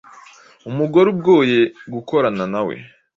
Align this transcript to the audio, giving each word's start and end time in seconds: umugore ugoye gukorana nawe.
umugore 0.69 1.07
ugoye 1.15 1.61
gukorana 1.93 2.43
nawe. 2.53 2.75